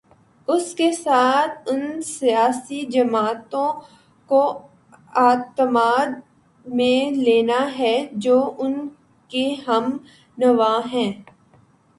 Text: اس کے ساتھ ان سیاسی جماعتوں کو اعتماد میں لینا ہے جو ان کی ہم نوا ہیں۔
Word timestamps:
اس 0.47 0.73
کے 0.75 0.91
ساتھ 0.91 1.69
ان 1.71 2.01
سیاسی 2.01 2.81
جماعتوں 2.85 3.67
کو 4.29 4.41
اعتماد 5.15 6.19
میں 6.65 7.11
لینا 7.11 7.77
ہے 7.79 8.07
جو 8.11 8.55
ان 8.57 8.87
کی 9.31 9.55
ہم 9.67 9.97
نوا 10.37 10.79
ہیں۔ 10.93 11.11